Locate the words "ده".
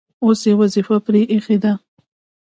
1.63-1.73